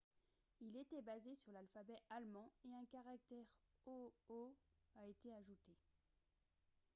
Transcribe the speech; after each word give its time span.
il 0.61 0.75
était 0.77 1.03
basé 1.03 1.35
sur 1.35 1.51
l'alphabet 1.51 1.99
allemand 2.09 2.49
et 2.65 2.73
un 2.73 2.85
caractère 2.85 3.45
«õ/õ» 3.87 4.55
a 4.95 5.05
été 5.05 5.31
ajouté 5.31 5.77